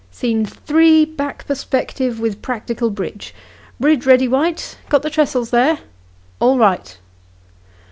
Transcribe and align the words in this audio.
"Scene 0.09 0.47
3, 0.47 1.05
back 1.05 1.45
perspective 1.45 2.19
with 2.19 2.41
practical 2.41 2.89
bridge. 2.89 3.35
Bridge 3.79 4.07
ready, 4.07 4.27
White? 4.27 4.75
Got 4.89 5.03
the 5.03 5.11
tressels 5.11 5.51
there?"" 5.51 5.77
All 6.41 6.57
right." 6.57 6.97